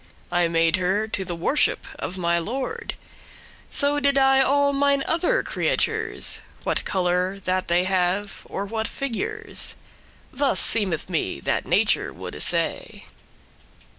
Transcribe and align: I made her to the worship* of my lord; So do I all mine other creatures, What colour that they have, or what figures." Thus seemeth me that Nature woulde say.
I 0.31 0.47
made 0.47 0.77
her 0.77 1.07
to 1.07 1.23
the 1.23 1.35
worship* 1.35 1.85
of 1.99 2.17
my 2.17 2.39
lord; 2.39 2.95
So 3.69 3.99
do 3.99 4.19
I 4.19 4.41
all 4.41 4.73
mine 4.73 5.03
other 5.07 5.43
creatures, 5.43 6.41
What 6.63 6.85
colour 6.85 7.37
that 7.41 7.67
they 7.67 7.83
have, 7.83 8.41
or 8.49 8.65
what 8.65 8.87
figures." 8.87 9.75
Thus 10.33 10.59
seemeth 10.59 11.07
me 11.07 11.39
that 11.41 11.67
Nature 11.67 12.11
woulde 12.11 12.41
say. 12.41 13.03